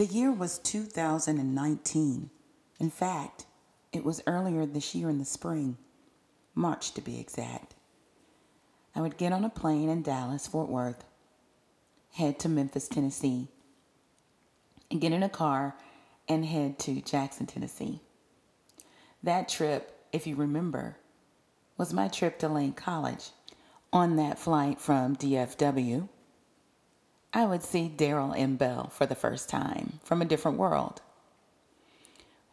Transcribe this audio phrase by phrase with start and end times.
[0.00, 2.30] The year was 2019.
[2.78, 3.44] In fact,
[3.92, 5.76] it was earlier this year in the spring,
[6.54, 7.74] March to be exact.
[8.96, 11.04] I would get on a plane in Dallas, Fort Worth,
[12.14, 13.48] head to Memphis, Tennessee,
[14.90, 15.76] and get in a car
[16.26, 18.00] and head to Jackson, Tennessee.
[19.22, 20.96] That trip, if you remember,
[21.76, 23.32] was my trip to Lane College.
[23.92, 26.08] On that flight from DFW,
[27.32, 28.56] I would see Darryl M.
[28.56, 31.00] Bell for the first time from a different world.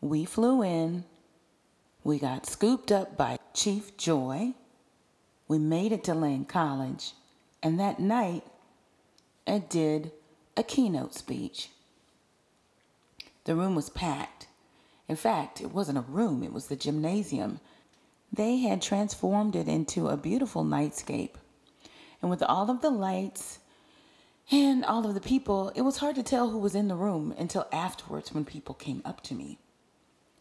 [0.02, 1.04] We flew in,
[2.04, 4.54] we got scooped up by Chief Joy,
[5.48, 7.14] we made it to Lane College,
[7.64, 8.44] and that night
[9.48, 10.12] I did
[10.56, 11.70] a keynote speech.
[13.46, 14.48] The room was packed.
[15.08, 17.62] In fact, it wasn't a room, it was the gymnasium.
[18.32, 21.36] They had transformed it into a beautiful nightscape.
[22.22, 23.60] And with all of the lights
[24.52, 27.34] and all of the people, it was hard to tell who was in the room
[27.38, 29.60] until afterwards when people came up to me.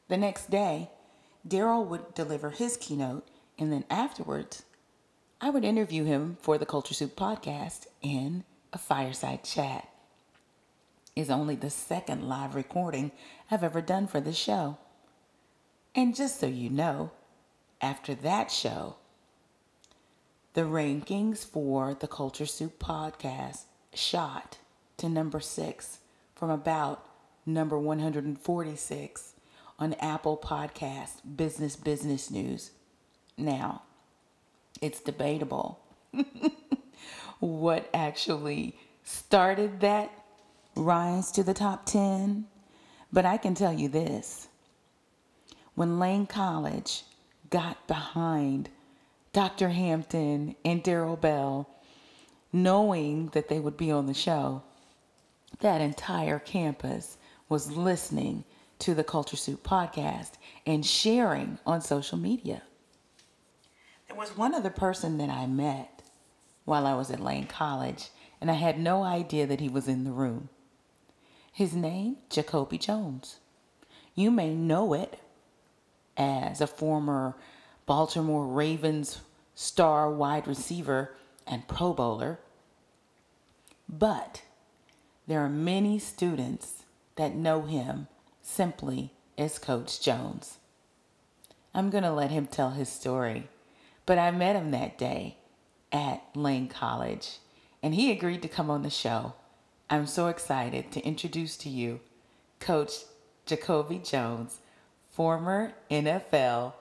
[0.09, 0.91] The next day,
[1.47, 3.27] Darryl would deliver his keynote,
[3.59, 4.63] and then afterwards,
[5.41, 9.89] I would interview him for the Culture Soup podcast in a fireside chat.
[11.17, 13.11] Is only the second live recording
[13.51, 14.79] I've ever done for the show.
[15.95, 17.11] And just so you know,
[17.81, 18.97] after that show,
[20.53, 23.65] the rankings for the Culture Soup podcast
[23.97, 24.59] shot
[24.99, 25.99] to number six
[26.35, 27.07] from about
[27.45, 29.33] number 146
[29.79, 32.71] on Apple Podcast Business Business News.
[33.37, 33.83] Now,
[34.81, 35.81] it's debatable
[37.41, 40.11] what actually started that
[40.75, 42.47] rise to the top 10,
[43.13, 44.49] but I can tell you this.
[45.75, 47.05] When Lane College
[47.51, 48.71] got behind
[49.33, 49.69] Dr.
[49.69, 51.69] Hampton and Darryl Bell
[52.53, 54.63] knowing that they would be on the show,
[55.61, 57.17] that entire campus
[57.49, 58.45] was listening
[58.79, 60.33] to the Culture Soup podcast
[60.67, 62.63] and sharing on social media.
[64.09, 66.03] There was one other person that I met
[66.65, 68.09] while I was at Lane College,
[68.41, 70.49] and I had no idea that he was in the room.
[71.53, 73.39] His name, Jacoby Jones.
[74.15, 75.19] You may know it
[76.17, 77.37] as a former
[77.87, 79.21] Baltimore Ravens
[79.55, 81.15] star wide receiver
[81.47, 82.39] and Pro Bowler.
[83.89, 84.43] But
[85.27, 86.85] there are many students
[87.17, 88.09] that know him
[88.43, 90.59] simply as Coach Jones.
[91.75, 93.49] I'm going to let him tell his story,
[94.07, 95.37] but I met him that day
[95.93, 97.39] at Lane College
[97.83, 99.35] and he agreed to come on the show.
[99.89, 102.01] I'm so excited to introduce to you
[102.59, 103.05] Coach
[103.45, 104.59] Jacoby Jones,
[105.11, 106.73] former NFL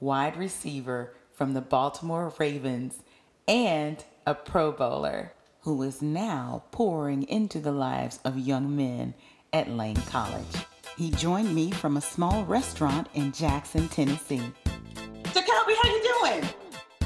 [0.00, 3.02] wide receiver from the Baltimore Ravens
[3.46, 9.14] and a Pro Bowler who is now pouring into the lives of young men
[9.52, 10.44] at Lane College.
[10.96, 14.52] He joined me from a small restaurant in Jackson, Tennessee.
[15.32, 16.48] Jacoby, how you doing?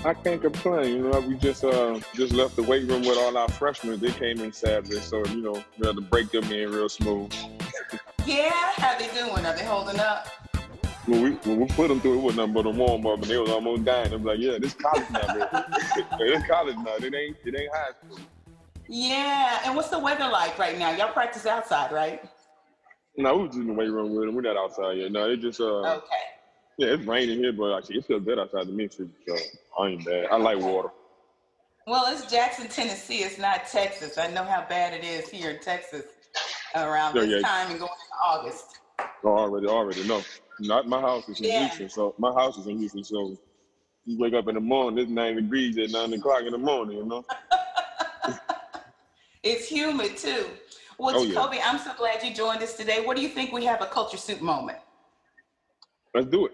[0.05, 0.97] I can't complain.
[0.97, 3.99] You know, we just uh just left the weight room with all our freshmen.
[3.99, 7.33] They came in Saturday, so you know we had to break them in real smooth.
[8.27, 9.45] yeah, how they doing?
[9.45, 10.29] Are they holding up?
[11.09, 13.25] When we when we put them through, it was nothing but a warm up, and
[13.25, 14.13] they was almost dying.
[14.13, 15.65] I'm like, yeah, this college now, man.
[16.19, 16.97] this college now.
[16.97, 18.19] It ain't it ain't high school.
[18.89, 20.91] Yeah, and what's the weather like right now?
[20.91, 22.23] Y'all practice outside, right?
[23.17, 24.35] No, we was just in the weight room with them.
[24.35, 25.11] We're not outside yet.
[25.11, 25.97] No, it just uh.
[25.97, 26.05] Okay.
[26.77, 29.09] Yeah, it's raining here, but actually it feels good outside to me too.
[29.27, 29.37] So
[29.81, 30.27] I ain't bad.
[30.31, 30.91] I like water.
[31.87, 33.23] Well, it's Jackson, Tennessee.
[33.23, 34.19] It's not Texas.
[34.19, 36.05] I know how bad it is here in Texas
[36.75, 37.41] around this yeah.
[37.41, 38.79] time and going into August.
[39.25, 40.23] Oh, already, already know.
[40.61, 41.69] Not my house is in yeah.
[41.69, 43.05] Houston, so my house is in Houston.
[43.05, 43.39] So
[44.05, 46.99] you wake up in the morning, it's nine degrees at nine o'clock in the morning.
[46.99, 47.25] You know.
[49.45, 50.47] It's humid too.
[50.99, 51.71] Well, oh, Jacoby, yeah.
[51.71, 53.05] I'm so glad you joined us today.
[53.05, 54.79] What do you think we have a culture soup moment?
[56.13, 56.53] Let's do it.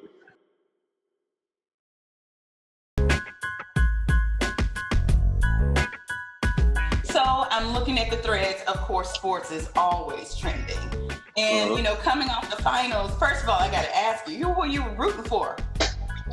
[7.05, 8.63] So I'm looking at the threads.
[8.69, 10.94] Of course, sports is always trending.
[11.37, 11.77] And uh-huh.
[11.77, 14.53] you know, coming off the finals, first of all, I got to ask you, who
[14.53, 15.57] were you rooting for?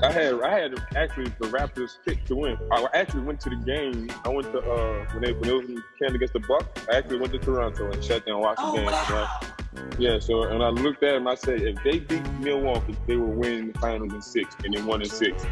[0.03, 2.57] I had I had actually the Raptors pick to win.
[2.71, 4.09] I actually went to the game.
[4.25, 6.88] I went to uh when they when it was in Canada against the Bucks.
[6.92, 8.86] I actually went to Toronto and sat there and watched Oh the game.
[8.88, 9.39] wow.
[9.74, 10.00] Right?
[10.00, 11.27] Yeah, so and I looked at them.
[11.27, 14.86] I said, if they beat Milwaukee, they will win the finals in six, and then
[14.88, 15.44] one in six.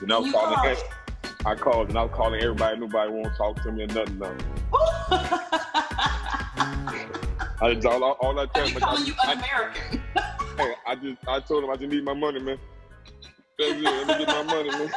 [0.00, 0.54] And I was You calling.
[0.56, 0.78] called
[1.44, 2.78] I called and I was calling everybody.
[2.78, 4.18] Nobody won't talk to me or nothing.
[4.18, 4.46] nothing.
[7.62, 10.02] I just, all, all I tell Are you calling un-American?
[10.56, 12.58] hey, I just I told him I just need my money, man.
[13.56, 13.82] That's it.
[13.82, 14.90] Let me get my money, man.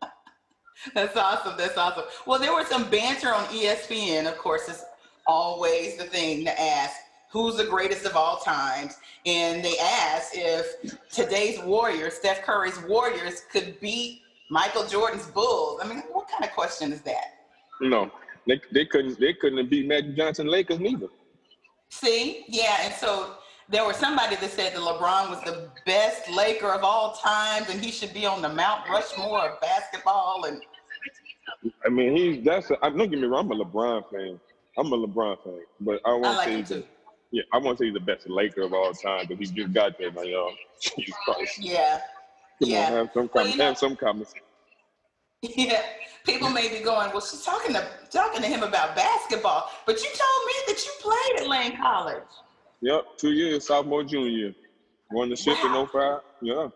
[0.94, 1.54] That's awesome.
[1.58, 2.04] That's awesome.
[2.24, 4.30] Well, there was some banter on ESPN.
[4.30, 4.84] Of course, it's
[5.26, 6.94] always the thing to ask
[7.32, 8.98] who's the greatest of all times.
[9.26, 15.80] And they asked if today's Warriors, Steph Curry's Warriors, could beat Michael Jordan's Bulls.
[15.82, 17.38] I mean, what kind of question is that?
[17.80, 18.08] No,
[18.46, 21.08] they, they couldn't they couldn't beat Magic Johnson Lakers neither.
[22.02, 22.44] See?
[22.48, 22.78] Yeah.
[22.82, 23.34] And so
[23.68, 27.80] there was somebody that said that LeBron was the best Laker of all times and
[27.84, 30.44] he should be on the Mount Rushmore of basketball.
[30.46, 30.62] And
[31.84, 32.70] I mean, he's that's.
[32.70, 33.44] A, I, don't get me wrong.
[33.50, 34.40] I'm a LeBron fan.
[34.78, 36.84] I'm a LeBron fan, but I won't like say the,
[37.30, 37.42] yeah.
[37.52, 40.10] I won't say he's the best Laker of all time, but he just got there,
[40.12, 40.28] man.
[40.28, 40.50] Y'all,
[40.80, 41.58] Jesus Christ.
[41.58, 42.00] Yeah.
[42.58, 42.86] Come Yeah.
[42.86, 44.34] on, have some Well, know- have some comments.
[45.42, 45.82] Yeah,
[46.24, 50.08] people may be going, well, she's talking to talking to him about basketball, but you
[50.08, 52.22] told me that you played at Lane College.
[52.80, 54.54] Yep, two years, sophomore, junior year.
[55.12, 55.82] Won the ship Wow.
[55.82, 56.20] in 05.
[56.42, 56.68] Yeah,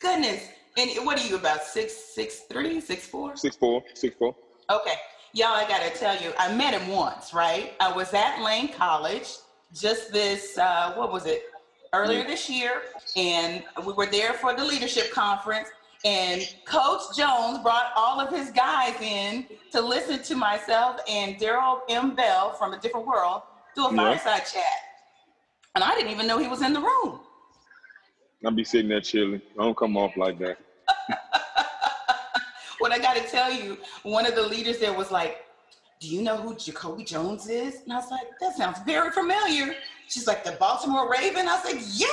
[0.00, 3.36] Goodness, and what are you about six six three six four?
[3.36, 4.34] six four, six four.
[4.70, 4.94] Okay,
[5.32, 7.72] y'all, I gotta tell you, I met him once, right?
[7.80, 9.28] I was at Lane College
[9.72, 11.42] just this, uh, what was it,
[11.92, 12.82] earlier this year,
[13.16, 15.68] and we were there for the leadership conference.
[16.04, 21.80] And Coach Jones brought all of his guys in to listen to myself and Darryl
[21.88, 22.14] M.
[22.14, 23.42] Bell from a different world
[23.74, 23.96] do a Yeah.
[23.96, 24.62] fireside chat.
[25.74, 27.20] And I didn't even know he was in the room.
[28.44, 29.40] I'll be sitting there chilling.
[29.58, 30.58] I don't come off like that.
[32.78, 35.42] What I got to tell you, one of the leaders there was like,
[36.00, 39.74] "Do you know who Jacoby Jones is?" And I was like, "That sounds very familiar."
[40.08, 42.08] She's like, "The Baltimore Raven." I was like, "Yeah."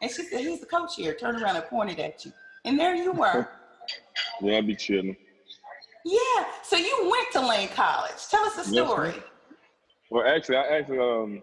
[0.00, 2.32] And she said, "He's the coach here." Turned around and pointed at you,
[2.64, 3.48] and there you were.
[4.42, 5.16] Yeah, I'll be chilling.
[6.04, 6.44] yeah.
[6.62, 8.12] So you went to Lane College.
[8.30, 9.10] Tell us the story.
[9.10, 9.22] ma'am.
[10.10, 11.42] Well, actually, I actually, um,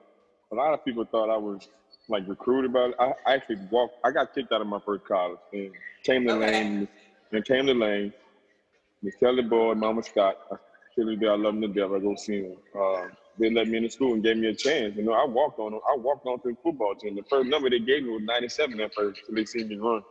[0.52, 1.68] a lot of people thought I was
[2.10, 2.92] like recruited by.
[3.00, 3.96] I I actually walked.
[4.04, 5.72] I got kicked out of my first college and
[6.04, 6.52] came to Okay.
[6.64, 6.88] Lane.
[7.34, 8.14] And came to Lane.
[9.04, 10.38] Miss Kelly Boyd, Mama Scott.
[10.52, 10.56] I
[10.94, 11.10] still.
[11.10, 11.92] I love them to death.
[11.96, 12.58] I go see them.
[12.80, 14.96] Uh, they let me in the school and gave me a chance.
[14.96, 15.74] You know, I walked on.
[15.76, 17.16] I walked on to the football team.
[17.16, 20.02] The first number they gave me was 97 at first, till they seen me run.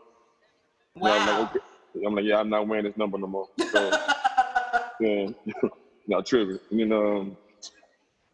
[0.96, 1.10] Wow.
[1.12, 2.06] I'm like, okay.
[2.06, 3.46] I'm like, yeah, I'm not wearing this number no more.
[3.70, 3.90] So,
[5.00, 5.28] yeah,
[6.08, 6.58] not tripping.
[6.70, 7.36] And then um,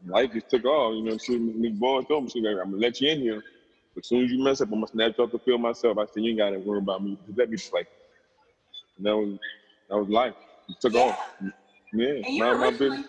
[0.07, 0.95] life just took off.
[0.95, 3.43] You know, she Miss Boyd told me, she like, I'm gonna let you in here.
[3.95, 5.99] But as soon as you mess up, I'm gonna snatch you off the field myself.
[5.99, 7.19] I said, you ain't gotta worry about me.
[7.27, 7.85] Just let me play.
[8.97, 9.39] And that was
[9.91, 10.35] that was life.
[10.69, 11.01] It took Yeah.
[11.01, 11.19] off.
[11.93, 13.05] Yeah, and you're my originally.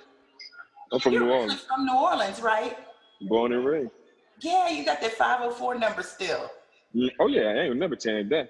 [0.92, 2.78] I'm from New Orleans, from New Orleans, right?
[3.22, 3.90] born and raised.
[4.42, 6.52] Yeah, you got that 504 number still.
[6.96, 8.50] Mm, Oh yeah, I ain't never changed that.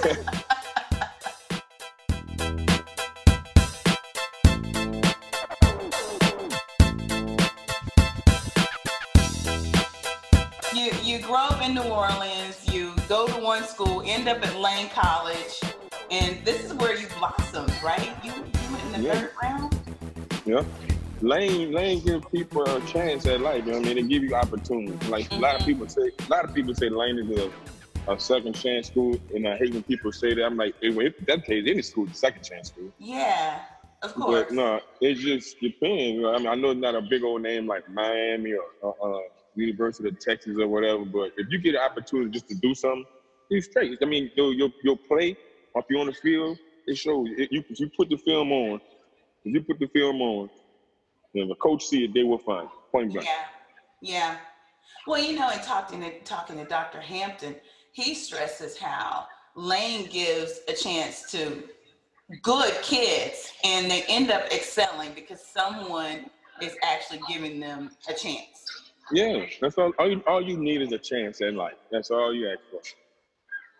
[10.72, 14.56] You you grow up in New Orleans, you go to one school, end up at
[14.56, 15.60] Lane College,
[16.10, 18.12] and this is where you blossomed, right?
[18.24, 19.14] You, you went in the Yeah.
[19.14, 19.80] third round?
[20.46, 20.64] Yeah.
[21.20, 23.66] Lane, Lane give people a chance at life.
[23.66, 24.08] You know what I mean?
[24.08, 25.08] They give you opportunities.
[25.10, 25.70] Like a lot of mm-hmm.
[25.70, 27.50] people say, a lot of people say Lane is a,
[28.10, 30.44] a second chance school, and I hate when people say that.
[30.44, 32.92] I'm like, hey, well, if that's the case, any school is a second chance school.
[32.98, 33.60] Yeah,
[34.02, 34.46] of course.
[34.48, 36.24] But no, it just depends.
[36.26, 39.20] I mean, I know it's not a big old name like Miami or uh, uh,
[39.54, 43.04] University of Texas or whatever, but if you get an opportunity just to do something,
[43.50, 43.98] it's straight.
[44.02, 45.36] I mean, your your, your play,
[45.74, 47.28] if you're on the field, it shows.
[47.36, 48.80] It, you, you put the film on,
[49.44, 50.50] if you put the film on,
[51.34, 52.92] and the coach see it, they will find it.
[52.92, 53.26] Point blank.
[53.26, 53.44] Yeah,
[54.02, 54.36] yeah.
[55.06, 57.00] Well, you know, in talking to talking to Dr.
[57.00, 57.56] Hampton,
[57.92, 61.62] he stresses how Lane gives a chance to
[62.42, 66.26] good kids, and they end up excelling because someone
[66.62, 68.64] is actually giving them a chance.
[69.12, 69.92] Yeah, that's all.
[69.98, 71.74] All you, all you need is a chance in life.
[71.90, 72.80] That's all you ask for.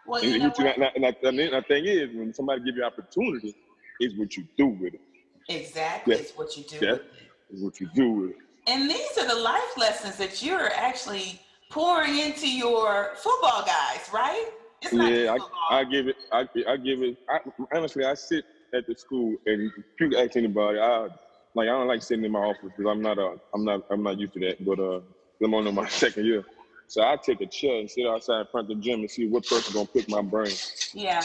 [0.07, 2.83] Well, And, you know you- and, and, and the thing is, when somebody give you
[2.85, 3.55] opportunity,
[4.01, 5.01] is what you do with it.
[5.49, 6.21] Exactly, Yeah.
[6.23, 6.79] it's what you do.
[6.85, 6.93] Yeah.
[6.93, 7.55] with it.
[7.55, 8.37] Is what you do with it.
[8.67, 14.49] And these are the life lessons that you're actually pouring into your football guys, right?
[14.83, 15.37] It's not Yeah,
[15.71, 15.79] I.
[15.81, 16.17] I give it.
[16.33, 17.17] I, I give it.
[17.29, 17.39] I,
[17.75, 21.09] honestly, I sit at the school, and if you ask anybody, I
[21.55, 21.69] like.
[21.69, 23.19] I don't like sitting in my office because I'm not.
[23.19, 23.87] Uh, I'm not.
[23.91, 24.65] I'm not used to that.
[24.65, 25.01] But uh,
[25.43, 26.45] I'm on my second year,
[26.87, 29.29] So I take a chair and sit outside in front of the gym and see
[29.29, 30.53] what person gonna pick my brain.
[30.93, 31.23] Yeah.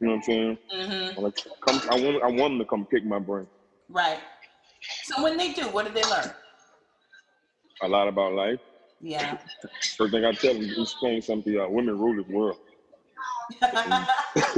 [0.00, 0.58] You know what I'm saying?
[0.72, 1.20] Mm-hmm.
[1.20, 1.36] Like,
[1.66, 3.48] come, I want, I want them to come pick my brain.
[3.88, 4.20] Right.
[5.04, 6.30] So when they do, what do they learn?
[7.82, 8.60] A lot about life.
[9.00, 9.38] Yeah.
[9.96, 11.58] First thing I tell them, explain something.
[11.58, 12.58] Uh, women rule this world.
[13.60, 14.56] this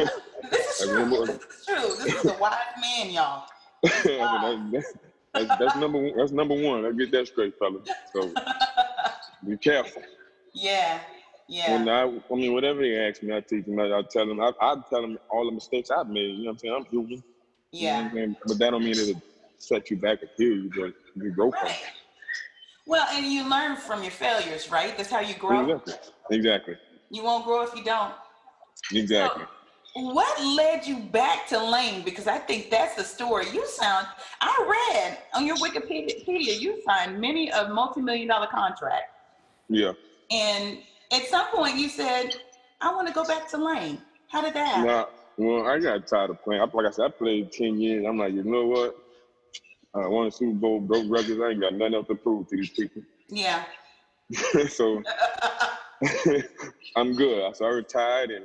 [0.81, 0.95] is true.
[0.95, 2.05] remember- This is true.
[2.05, 3.47] This is a wise man, y'all.
[3.83, 4.95] that, that's,
[5.35, 6.17] that's, that's number one.
[6.17, 6.87] That's number one.
[6.87, 7.81] I get that straight, fella.
[8.13, 8.33] So
[9.49, 10.03] be careful.
[10.55, 11.01] Yeah.
[11.49, 11.73] Yeah.
[11.79, 13.79] When I, I mean, whatever they ask me, I teach them.
[13.81, 14.41] I, I tell them.
[14.41, 16.37] I, I tell them all the mistakes I've made.
[16.37, 16.75] You know what I'm saying?
[16.79, 17.11] I'm human.
[17.73, 18.27] You know Yeah.
[18.47, 19.21] But that don't mean it'll
[19.59, 20.71] set you back or kill you.
[20.75, 21.77] But you grow from Right.
[22.87, 24.97] Well, and you learn from your failures, right?
[24.97, 25.71] That's how you grow.
[25.77, 25.95] Exactly.
[26.31, 26.77] Exactly.
[27.11, 28.15] You won't grow if you don't.
[28.93, 29.45] Exactly.
[29.95, 32.03] What led you back to Lane?
[32.05, 33.47] Because I think that's the story.
[33.53, 34.07] You sound,
[34.41, 39.13] I read on your Wikipedia, you signed many a multi-million dollar contract.
[39.69, 39.93] Yeah.
[40.31, 40.79] And
[41.13, 42.37] at some point you said,
[42.81, 44.01] I want to go back to Lane.
[44.29, 44.87] How did that happen?
[44.87, 45.07] Nah,
[45.37, 46.63] well, I got tired of playing.
[46.73, 48.07] Like I said, I played 10 years.
[48.07, 48.97] I'm like, you know what?
[49.95, 51.41] I won a Super Bowl, broke records.
[51.41, 53.03] I ain't got nothing else to prove to these people.
[53.29, 53.65] Yeah.
[54.69, 55.03] so
[56.97, 57.57] I'm good.
[57.57, 58.45] So I retired and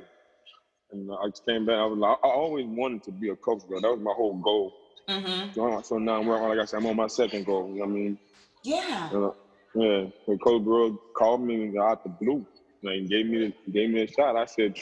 [0.92, 1.76] and I just came back.
[1.76, 3.80] I was like, I always wanted to be a coach, bro.
[3.80, 4.72] That was my whole goal.
[5.08, 5.52] mm-hmm.
[5.52, 7.68] So, so now, I'm, like I said, I'm on my second goal.
[7.68, 8.18] You know what I mean,
[8.62, 9.10] Yeah.
[9.12, 9.30] uh,
[9.74, 10.04] yeah.
[10.26, 12.46] When Coach Burroughs called me out the blue
[12.84, 14.74] and gave me the, gave me a shot, I said,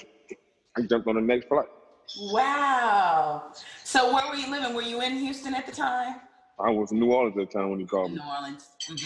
[0.76, 1.68] I jumped on the next flight.
[2.32, 3.52] Wow.
[3.82, 4.74] So where were you living?
[4.74, 6.16] Were you in Houston at the time?
[6.58, 8.18] I was in New Orleans at the time when he called me.
[8.18, 8.68] New Orleans.
[8.86, 8.96] hmm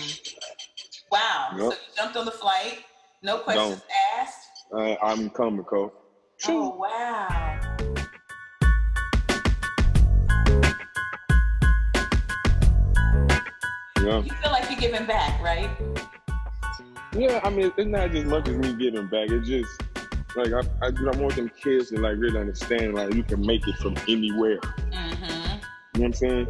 [1.10, 1.48] Wow.
[1.56, 2.84] So you jumped on the flight,
[3.22, 3.80] no questions
[4.18, 4.66] asked.
[4.76, 5.92] I, I'm coming, coach.
[6.46, 7.58] Oh wow.
[14.02, 14.20] Yeah.
[14.20, 15.70] You feel like you're giving back, right?
[17.14, 19.30] Yeah, I mean, it's not just much as me giving back.
[19.30, 19.82] It's just
[20.36, 23.66] like I, I, I want them kids to like really understand like you can make
[23.66, 24.60] it from anywhere.
[24.60, 25.24] Mm-hmm.
[25.24, 25.60] You know
[25.94, 26.46] what I'm saying?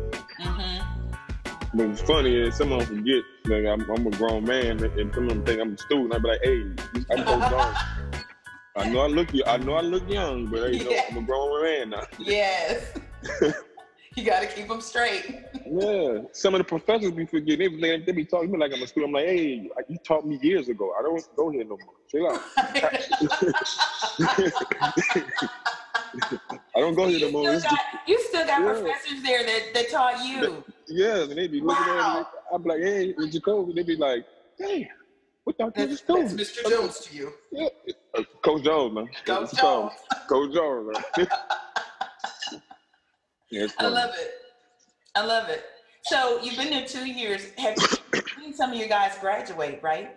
[1.74, 5.14] But what's funny is some of them forget like I'm, I'm a grown man and
[5.14, 6.14] some of them think I'm a student.
[6.14, 6.62] I be like, hey,
[7.10, 7.76] I'm Coach Jones.
[8.76, 11.02] I know I look I know I look young, but hey, no, Yeah.
[11.10, 12.06] I'm a grown man now.
[12.18, 12.92] Yes.
[14.14, 15.44] you got to keep them straight.
[15.66, 17.80] Yeah, some of the professors be forgetting.
[17.80, 19.10] They, they, be talking to me like I'm a student.
[19.10, 20.94] I'm like, hey, you taught me years ago.
[20.98, 21.94] I don't go here no more.
[22.10, 22.40] Chill out.
[26.74, 27.58] I don't go here no more.
[27.58, 28.80] still got, you still got Yeah.
[28.80, 30.64] professors there that, that taught you.
[30.88, 32.26] Yeah, and they be looking at me.
[32.52, 33.72] I'm like, hey, it's Jacoby.
[33.74, 34.24] They be like,
[34.58, 34.88] hey,
[35.44, 35.86] what Dr.
[35.86, 36.34] That's, Jones?
[36.34, 36.68] that's Mr.
[36.68, 37.32] Jones to you.
[37.52, 37.68] Yeah.
[38.16, 39.06] Uh, Coach Jones, man.
[39.06, 39.92] Coach That's what Jones.
[39.92, 40.50] it's called.
[40.50, 41.26] Coach Jones, man.
[43.50, 44.32] yeah, it's I love it.
[45.14, 45.64] I love it.
[46.04, 47.50] So you've been there two years.
[47.58, 50.16] Have you seen some of your guys graduate, right?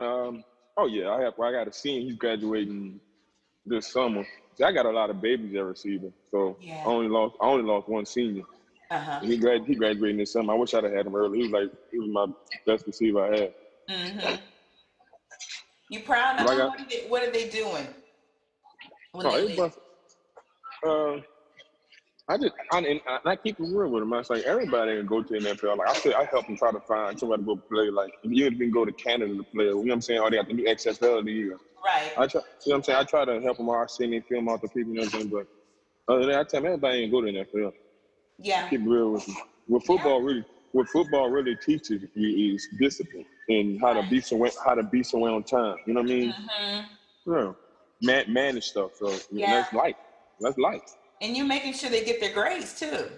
[0.00, 0.44] Um,
[0.76, 1.38] oh yeah, I have.
[1.40, 2.02] I got a senior.
[2.02, 3.00] He's graduating
[3.66, 4.24] this summer.
[4.56, 6.82] See, I got a lot of babies at receiver, so Yeah.
[6.82, 7.36] I only lost.
[7.40, 8.44] I only lost one senior.
[8.90, 9.20] Uh-huh.
[9.20, 9.64] He grad.
[9.66, 10.52] He graduating this summer.
[10.52, 11.38] I wish I'd have had him early.
[11.38, 12.26] He was like, he was my
[12.66, 13.54] best receiver I had.
[13.90, 14.34] Mm-hmm.
[15.90, 16.66] You proud of Like them?
[16.66, 17.86] I- What are they, what are they doing?
[19.12, 19.72] When Oh, they was.
[20.86, 21.22] Uh,
[22.28, 24.12] I just I, and I, and I keep it real with him.
[24.12, 25.78] I was like, everybody can go to the NFL.
[25.78, 27.88] Like I said, I help them try to find somebody to go play.
[27.90, 30.20] Like if you even go to Canada to play, you know what I'm saying?
[30.20, 31.56] Or they have to do XFL of the year.
[31.84, 32.12] right.
[32.18, 32.98] I try, you know what I'm saying?
[32.98, 35.14] I try to help them out, send them film out the people, you know what
[35.14, 35.28] I'm saying?
[35.32, 37.72] But other than that, I tell them everybody ain't go to the NFL.
[38.38, 38.68] Yeah.
[38.68, 39.36] Keep real with them.
[39.66, 44.50] What football really, what football really teaches you is discipline and how to be somewhere,
[44.64, 45.76] how to be somewhere on time.
[45.86, 46.32] You know what I mean?
[46.32, 47.52] hmm Yeah.
[48.02, 48.92] Man, manage stuff.
[48.98, 49.50] So Yeah.
[49.50, 49.96] that's life.
[50.40, 50.82] That's life.
[51.22, 53.08] And you making sure they get their grades too.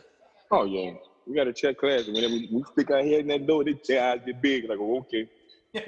[0.51, 0.93] Oh yeah,
[1.27, 2.07] we got to check class.
[2.07, 4.69] And whenever we, we stick our head in that door, they, their eyes get big.
[4.69, 5.29] Like, oh, okay.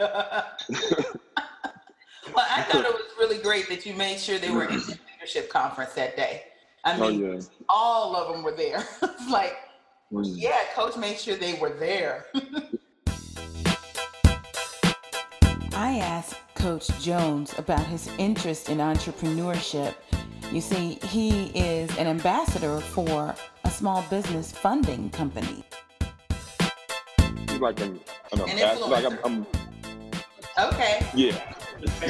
[2.35, 4.99] well, I thought it was really great that you made sure they were in the
[5.15, 6.43] leadership conference that day.
[6.85, 7.41] I Oh mean, yeah.
[7.69, 8.85] all of them were there.
[9.03, 9.57] It's like,
[10.13, 10.25] Mm.
[10.37, 12.27] yeah, coach made sure they were there.
[15.73, 19.95] I asked Coach Jones about his interest in entrepreneurship.
[20.51, 23.33] You see, he is an ambassador for
[23.65, 25.63] a small business funding company.
[27.49, 28.01] He's like an,
[28.33, 28.87] an, An ambassador.
[28.91, 29.19] Like I'm.
[29.25, 29.47] I'm,
[30.59, 31.55] Okay, yeah.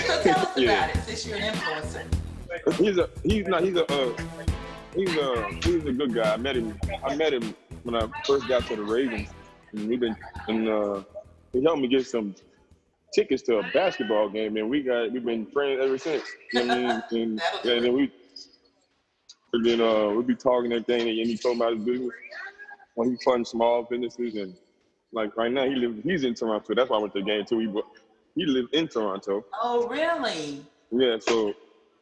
[0.06, 0.86] so tell us Yeah.
[0.86, 2.04] about it since you're an influencer.
[2.76, 4.12] He's a he's not he's a uh,
[4.94, 6.34] he's a he's a good guy.
[6.34, 9.28] I met him I met him when I first got to the Ravens.
[9.72, 10.16] And we've been
[10.48, 11.02] and uh,
[11.52, 12.34] he helped me get some
[13.14, 16.24] tickets to a basketball game, and we got we've been friends ever since.
[16.52, 17.22] You know what I mean?
[17.22, 18.12] And, That'll and then we
[19.52, 22.12] and then uh, we be talking and everything, and he told me about his business.
[22.94, 24.54] When he funds small businesses, and
[25.12, 26.74] like right now he lives he's in Toronto.
[26.74, 27.58] That's why I went to the game too.
[27.58, 29.44] He, he lived in Toronto.
[29.60, 30.64] Oh, really?
[30.92, 31.54] Yeah, so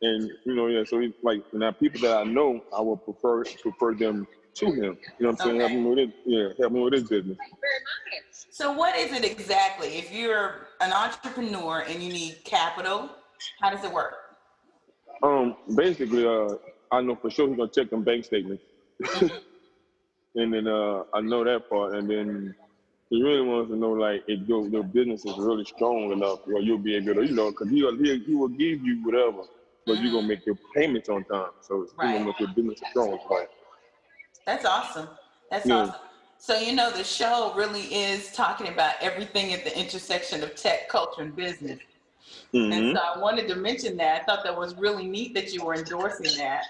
[0.03, 3.45] and you know, yeah, so he like now people that I know, I would prefer
[3.45, 4.77] prefer them to him.
[4.77, 5.51] You know what I'm saying?
[5.51, 5.59] Okay.
[5.59, 6.11] Help him with it.
[6.25, 7.39] Yeah, help him with his business.
[8.51, 9.99] So, what is it exactly?
[9.99, 13.11] If you're an entrepreneur and you need capital,
[13.61, 14.15] how does it work?
[15.23, 16.55] Um, basically, uh,
[16.93, 18.63] I know for sure he's gonna check them bank statements,
[20.35, 22.55] and then uh, I know that part, and then
[23.11, 26.63] he really wants to know like if your your business is really strong enough, where
[26.63, 29.43] you'll be able to, you know, because he'll he he will give you whatever,
[29.89, 32.19] but you're gonna make your payments on time, so he Right.
[32.19, 33.19] gonna your business is strong.
[33.31, 33.49] Right?
[34.47, 35.09] That's awesome.
[35.51, 35.77] That's Yeah.
[35.77, 36.01] awesome.
[36.41, 40.89] So, you know, the show really is talking about everything at the intersection of tech,
[40.89, 41.81] culture, and business.
[42.55, 42.73] Mm-hmm.
[42.73, 44.23] And so I wanted to mention that.
[44.23, 46.65] I thought that was really neat that you were endorsing that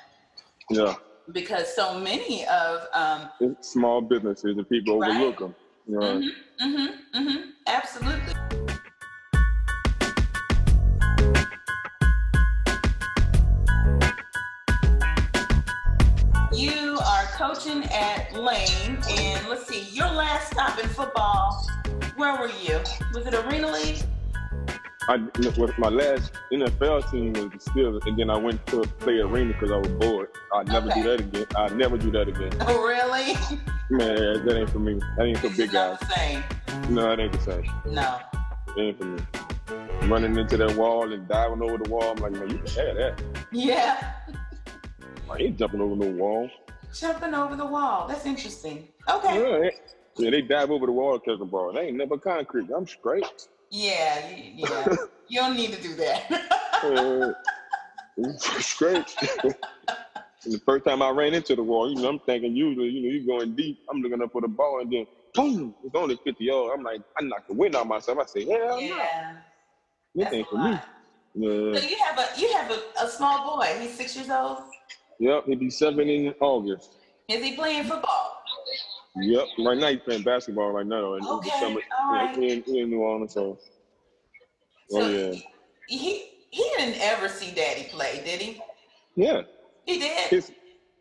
[0.71, 0.95] Yeah,
[1.33, 3.29] because so many of, um,
[3.61, 5.11] small businesses and people Right.
[5.11, 5.55] overlook them.
[5.87, 6.23] You know?
[6.61, 8.48] hmm hmm hmm absolutely.
[16.53, 21.67] You are coaching at Lane, and let's see, your last stop in football,
[22.17, 22.81] where were you?
[23.15, 24.03] Was it Arena League?
[25.11, 29.19] I with my last NFL team was the Steelers, and then I went to play
[29.19, 30.29] arena because I was bored.
[30.55, 31.03] I'd never Okay.
[31.03, 31.47] do that again.
[31.57, 32.53] I'd never do that again.
[32.61, 33.35] Oh, really?
[33.91, 35.01] Man, that ain't for me.
[35.17, 35.99] That ain't for big guys.
[35.99, 36.45] not the same.
[36.91, 37.71] No, that ain't the same.
[37.87, 38.19] No.
[38.77, 40.09] It ain't for me.
[40.09, 42.97] Running into that wall and diving over the wall, I'm like, man, you can have
[42.97, 43.23] that.
[43.51, 44.13] Yeah.
[45.31, 46.51] I ain't jumping over no wall.
[46.95, 48.09] Jumping over the wall.
[48.09, 48.89] That's interesting.
[49.09, 49.35] Okay.
[49.41, 49.77] Yeah, they-
[50.17, 51.73] yeah, they dive over the wall to catch the ball.
[51.73, 52.69] They ain't never concrete.
[52.77, 53.25] I'm straight.
[53.71, 54.97] Yeah, yeah.
[55.29, 56.29] you don't need to do that.
[56.83, 57.33] Uh,
[58.39, 59.15] straight.
[59.23, 59.55] And
[60.55, 63.09] the first time I ran into the wall, you know, I'm thinking usually, you know,
[63.15, 63.79] you're going deep.
[63.89, 66.75] I'm looking up for the ball, and then boom, it's only 50 yards.
[66.77, 68.19] I'm like, I knocked the wind out of myself.
[68.19, 69.37] I say, hell no, yeah.
[70.17, 70.63] this That's ain't a for me.
[70.73, 70.89] lot.
[71.35, 71.81] Yeah.
[71.81, 73.67] So you have a you have a, a small boy.
[73.81, 74.59] He's six years old.
[75.19, 76.97] Yep, he'll be seven in August.
[77.29, 78.35] Is he playing football?
[79.17, 81.15] Yep, right now he's playing basketball right now.
[81.15, 81.81] And Okay, all
[82.15, 83.59] yeah, he in, he in New Orleans, so.
[84.91, 85.35] So Oh, yeah.
[85.89, 88.61] he he didn't ever see Daddy play, did he?
[89.17, 89.43] Yeah,
[89.85, 90.31] He did.
[90.31, 90.53] his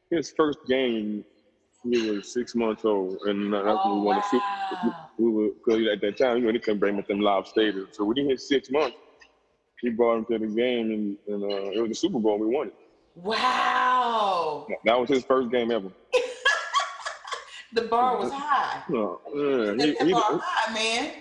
[0.10, 1.24] his first game,
[1.84, 4.44] he was six months old, and that's when Oh, we won the Super.
[4.84, 5.10] wow.
[5.20, 7.46] We were because at that time, you know, they couldn't bring him at them live
[7.46, 7.94] stadiums.
[7.94, 8.98] So when he hit six months,
[9.82, 12.40] he brought him to the game, and, and uh, it was the Super Bowl.
[12.40, 12.74] We won it.
[13.16, 13.87] Wow.
[14.10, 14.66] Oh.
[14.86, 15.90] That was his first game ever.
[17.74, 18.82] The bar was high.
[18.90, 21.12] No, yeah, Set he, he, bar high, man.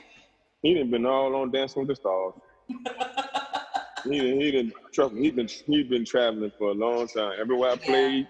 [0.63, 2.35] he done been all on Dancing with the Stars.
[4.09, 7.33] he done, he done, trust me, he been he been traveling for a long time.
[7.41, 7.85] Everywhere I Yeah.
[7.85, 8.29] played,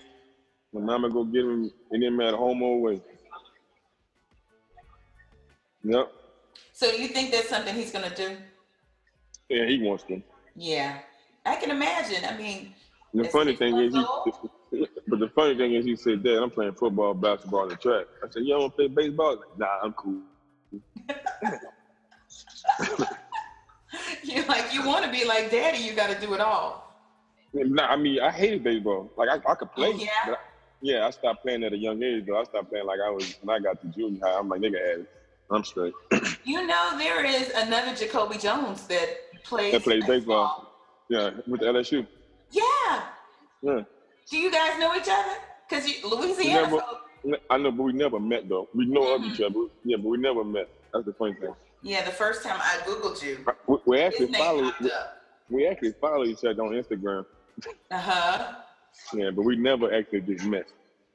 [0.72, 3.02] my mama go get him, and then at home or away.
[5.84, 6.10] Yep,
[6.72, 8.38] So you think that's something he's gonna do?
[9.50, 10.22] yeah, he wants to.
[10.56, 10.98] Yeah.
[11.44, 12.24] I can imagine.
[12.24, 12.72] I mean,
[13.22, 14.04] the funny thing is, he,
[15.08, 18.28] but the funny thing is, he said, "Dad, I'm playing football, basketball, and track." I
[18.30, 20.20] said, "You don't play baseball?" He's like, nah, I'm cool.
[24.24, 25.78] you're like you want to be like Daddy.
[25.78, 26.82] You got to do it all.
[27.54, 29.10] Nah, I mean, I hated baseball.
[29.16, 29.92] Like I, I could play.
[29.94, 30.08] Oh, yeah?
[30.26, 30.36] I-
[30.82, 32.26] yeah, I stopped playing at a young age.
[32.26, 34.38] Though I stopped playing like I was when I got to junior high.
[34.38, 35.10] I'm like, nigga, had it.
[35.50, 35.94] I'm straight.
[36.44, 39.08] You know, there is another Jacoby Jones that
[39.42, 39.74] plays.
[39.74, 40.72] I played baseball.
[41.08, 42.06] Yeah, with the LSU.
[42.50, 43.02] Yeah.
[43.62, 43.80] Yeah,
[44.30, 45.34] Do you guys know each other?
[45.68, 46.62] Cause you, Louisiana.
[46.62, 46.78] Never.
[46.78, 48.68] so- I know, but we never met though.
[48.74, 49.66] We know of each other.
[49.84, 50.68] Yeah, but we never met.
[50.92, 51.54] That's the funny thing.
[51.82, 54.70] yeah, the first time I googled you, We, we actually follow.
[54.80, 54.90] We,
[55.50, 57.26] we actually follow each other on Instagram.
[57.90, 58.52] Uh huh.
[59.12, 60.68] Yeah, but we never actually just met.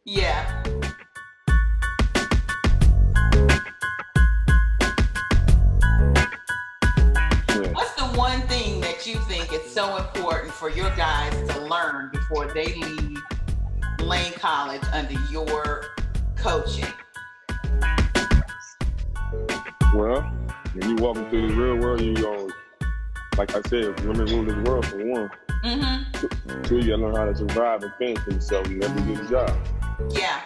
[0.04, 0.64] Yeah.
[7.50, 7.72] Yeah.
[7.74, 10.31] What's the one thing that you think is so important
[10.62, 13.18] for your guys to learn before they leave
[14.00, 15.86] Lane College under your
[16.36, 16.86] coaching?
[19.96, 20.22] Well,
[20.76, 22.48] when you walk into the real world, you go,
[23.40, 25.32] like I said, women rule this world for one.
[25.66, 26.62] Mm-hmm.
[26.62, 29.30] Two, you gotta learn how to survive and fend for yourself and never get a
[29.30, 29.68] job.
[30.12, 30.42] Yeah.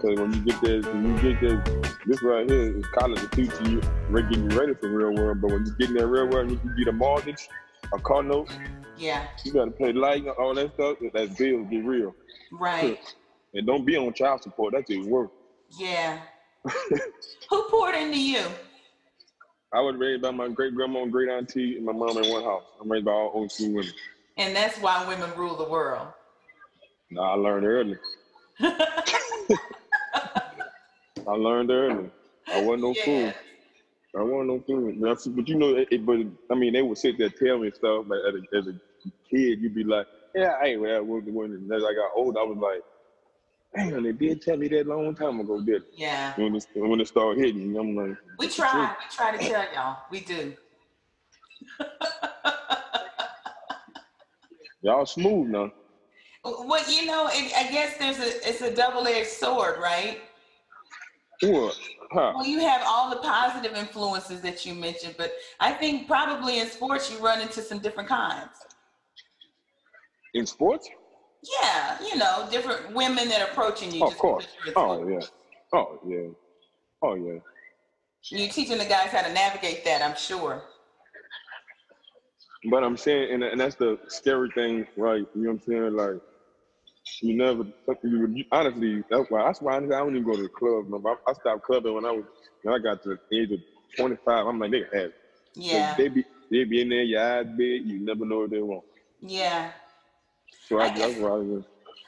[0.00, 1.62] Because when you get there, when you get there,
[2.04, 5.40] this right here is college to teach you, re- get you ready for real world.
[5.40, 7.48] But when you get in that real world, you can get a mortgage,
[7.94, 8.50] a car note,
[8.96, 9.26] Yeah.
[9.44, 10.96] you gotta pay light, and all that stuff.
[11.12, 12.14] That bills get real.
[12.52, 12.98] Right.
[13.54, 14.72] And don't be on child support.
[14.72, 15.30] That's just work.
[15.78, 16.18] Yeah.
[17.50, 18.40] Who poured into you?
[19.74, 22.44] I was raised by my great grandma and great auntie and my mom in one
[22.44, 22.62] house.
[22.80, 23.92] I'm raised by all old school women.
[24.38, 26.08] And that's why women rule the world.
[27.10, 27.98] Now I learned early.
[28.60, 28.94] I
[31.36, 32.08] learned early.
[32.54, 33.04] I wasn't no Yeah.
[33.04, 33.32] fool.
[34.16, 35.00] I want no food.
[35.00, 36.18] But you know, it, but
[36.50, 38.04] I mean, they would sit there tell me stuff.
[38.06, 38.74] But as a, as a
[39.30, 42.42] kid, you'd be like, "Yeah, I ain't well." When, when as I got old, I
[42.42, 42.82] was like,
[43.74, 46.34] "Damn, they did tell me that long time ago, did Yeah.
[46.36, 48.94] When it when it started hitting, I'm like, We try.
[49.00, 49.96] We try to tell y'all.
[50.10, 50.54] We do.
[54.82, 55.72] "Y'all smooth now."
[56.44, 60.20] Well, you know, it, I guess there's a it's a double edged sword, right?
[61.42, 61.76] What?
[62.12, 62.32] Huh?
[62.36, 66.68] Well, you have all the positive influences that you mentioned, but I think probably in
[66.68, 68.50] sports you run into some different kinds.
[70.34, 70.88] In sports?
[71.60, 74.04] Yeah, you know, different women that are approaching you.
[74.04, 74.46] Oh, of course.
[74.64, 75.26] because you're a Oh yeah.
[75.72, 76.28] Oh yeah.
[77.02, 77.38] Oh yeah.
[78.30, 80.62] You're teaching the guys how to navigate that, I'm sure.
[82.70, 85.26] But I'm saying, and, and that's the scary thing, right?
[85.34, 85.96] You know what I'm saying?
[85.96, 86.20] Like,
[87.20, 87.64] you never,
[88.02, 90.88] you, honestly, that's why, that's why I don't even go to the club.
[90.88, 92.24] No, I, I stopped clubbing when I was,
[92.62, 93.60] when I got to the age of
[93.96, 94.46] 25.
[94.46, 95.14] I'm like, they it.
[95.54, 98.50] Yeah, They, they be, they be in there, your eyes big, you never know what
[98.50, 98.84] they want.
[99.20, 99.72] yeah.
[100.68, 101.64] So I, I that's why I was,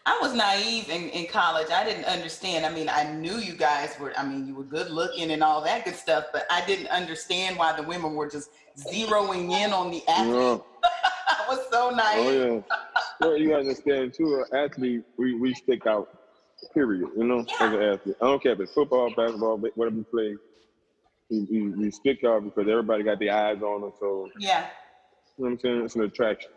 [0.07, 1.71] I was naive in, in college.
[1.71, 2.67] I didn't understand.
[2.67, 5.63] I mean, I knew you guys were, I mean, you were good looking and all
[5.65, 9.91] that good stuff, but I didn't understand why the women were just zeroing in on
[9.91, 10.63] the athlete.
[11.45, 12.17] I was so nice.
[12.19, 12.61] oh yeah.
[13.21, 16.09] Well, you understand too, an athlete, we, we stick out,
[16.75, 18.17] period, you know, as an athlete.
[18.21, 20.37] I don't care if it's football, basketball, whatever you play.
[21.31, 23.95] We, we, we stick out because everybody got their eyes on us.
[24.01, 24.67] So, Yeah.
[25.39, 25.83] you know what I'm saying?
[25.85, 26.51] It's an attraction.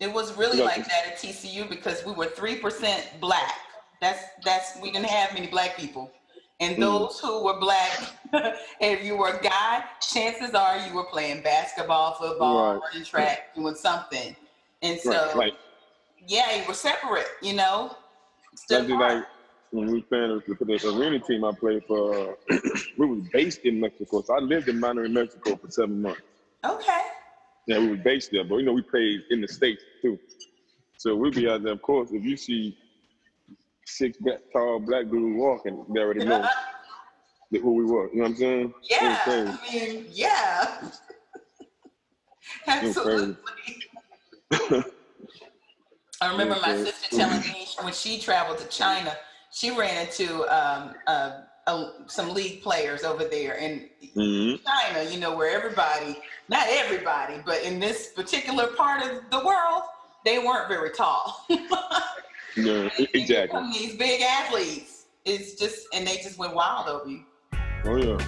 [0.00, 0.64] It was really Yeah.
[0.64, 3.52] like that at TCU because we were three percent black.
[4.00, 6.10] That's that's we didn't have many black people,
[6.60, 6.80] and Mm.
[6.80, 7.98] those who were black,
[8.80, 12.80] if you were a guy, chances are you were playing basketball, football, Right.
[12.92, 14.36] running track, doing something.
[14.82, 15.36] And so, Right.
[15.36, 15.54] Like,
[16.26, 17.26] yeah, you were separate.
[17.42, 17.96] You know,
[18.68, 19.24] That'd be like
[19.70, 22.30] when we playing for the arena team I played for.
[22.30, 22.34] uh,
[22.98, 26.20] we was based in Mexico, so I lived in Monterrey, Mexico for seven months.
[26.64, 27.00] okay.
[27.66, 30.18] Yeah, we was based there, but you know we played in the states too.
[30.98, 31.72] So we'd be out there.
[31.72, 32.76] Of course, if you see
[33.86, 36.46] six black, tall black dudes walking, they already know
[37.50, 38.10] who we were.
[38.10, 38.74] You know what I'm saying?
[38.90, 39.20] Yeah.
[39.26, 40.90] I mean, yeah.
[42.66, 43.36] Absolutely.
[46.20, 49.16] I remember my sister telling me when she traveled to China,
[49.52, 55.18] she ran into um, uh, uh, some league players over there in hmm China, you
[55.18, 56.16] know, where everybody,
[56.48, 59.82] not everybody, but in this particular part of the world,
[60.24, 61.46] they weren't very tall.
[62.56, 63.62] Yeah, exactly.
[63.72, 65.06] These big athletes.
[65.24, 67.24] It's just, and they just went wild over you.
[67.86, 68.18] Oh yeah.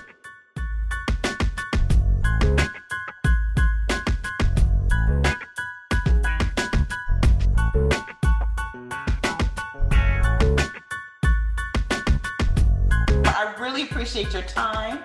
[13.28, 15.00] I really appreciate your time.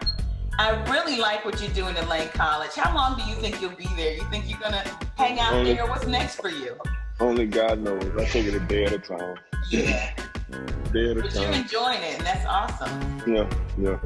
[0.58, 2.72] I really like what you're doing at Lane College.
[2.76, 4.14] How long do you think you'll be there?
[4.16, 4.84] You think you're gonna
[5.18, 5.86] hang out Only- there?
[5.88, 6.78] What's next for you?
[7.22, 8.04] Only God knows.
[8.18, 9.36] I take it a day at a time.
[9.70, 10.12] Yeah,
[10.92, 11.22] Day at a time.
[11.22, 13.22] but you're enjoying it, and that's awesome.
[13.28, 14.00] Yeah, yeah.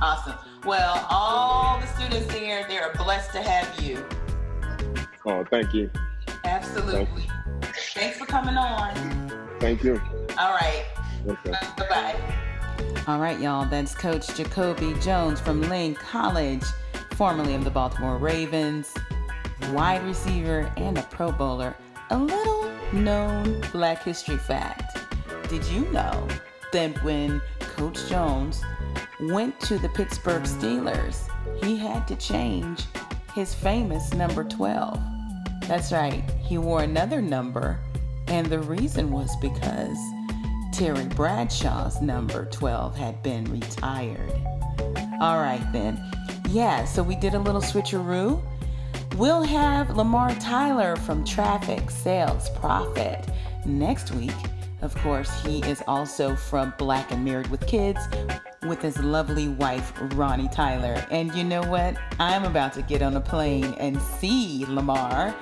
[0.00, 0.34] Awesome.
[0.64, 4.02] Well, all the students here, they are blessed to have you.
[5.26, 5.90] Oh, thank you.
[6.44, 7.26] Absolutely.
[7.94, 8.94] Thanks for coming on.
[9.60, 10.00] Thank you.
[10.38, 10.84] All right.
[11.28, 11.50] Okay.
[11.76, 13.02] Bye bye.
[13.06, 13.66] All right, y'all.
[13.66, 16.64] That's Coach Jacoby Jones from Lane College,
[17.12, 18.92] formerly of the Baltimore Ravens,
[19.72, 21.76] wide receiver and a Pro Bowler.
[22.14, 24.96] A little known Black History fact.
[25.48, 26.28] Did you know
[26.70, 28.62] that when Coach Jones
[29.18, 31.28] went to the Pittsburgh Steelers,
[31.60, 32.84] he had to change
[33.34, 34.96] his famous number 12?
[35.66, 37.80] That's right, he wore another number,
[38.28, 39.98] and the reason was because
[40.72, 44.30] Terry Bradshaw's number 12 had been retired.
[45.20, 46.00] All right, then.
[46.48, 48.40] Yeah, so we did a little switcheroo.
[49.16, 53.24] We'll have Lamar Tyler from Traffic Sales Profit
[53.64, 54.34] next week.
[54.82, 58.00] Of course, he is also from Black and Married with Kids
[58.66, 61.06] with his lovely wife, Ronnie Tyler.
[61.12, 61.96] And you know what?
[62.18, 65.32] I'm about to get on a plane and see Lamar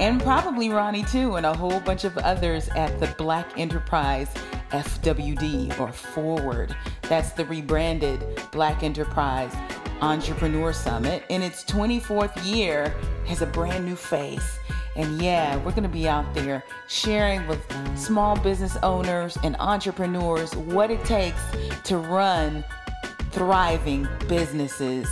[0.00, 4.34] and probably Ronnie too, and a whole bunch of others at the Black Enterprise
[4.70, 6.74] FWD or Forward.
[7.02, 9.54] That's the rebranded Black Enterprise
[10.02, 12.92] Entrepreneur Summit in its 24th year
[13.26, 14.58] has a brand new face.
[14.96, 17.64] And yeah, we're going to be out there sharing with
[17.96, 21.40] small business owners and entrepreneurs what it takes
[21.84, 22.64] to run
[23.30, 25.08] thriving businesses.